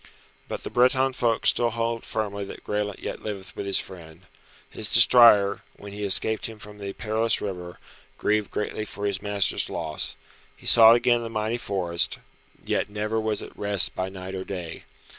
But 0.47 0.63
the 0.63 0.71
Breton 0.71 1.13
folk 1.13 1.45
still 1.45 1.69
hold 1.69 2.05
firmly 2.05 2.43
that 2.45 2.63
Graelent 2.63 3.03
yet 3.03 3.21
liveth 3.21 3.55
with 3.55 3.67
his 3.67 3.77
friend. 3.77 4.23
His 4.67 4.91
destrier, 4.91 5.61
when 5.77 5.93
he 5.93 6.01
escaped 6.03 6.47
him 6.47 6.57
from 6.57 6.79
the 6.79 6.93
perilous 6.93 7.39
river, 7.39 7.77
grieved 8.17 8.49
greatly 8.49 8.83
for 8.85 9.05
his 9.05 9.21
master's 9.21 9.69
loss. 9.69 10.15
He 10.57 10.65
sought 10.65 10.95
again 10.95 11.21
the 11.21 11.29
mighty 11.29 11.59
forest, 11.59 12.17
yet 12.65 12.89
never 12.89 13.21
was 13.21 13.43
at 13.43 13.55
rest 13.55 13.93
by 13.93 14.09
night 14.09 14.33
or 14.33 14.43
day. 14.43 14.85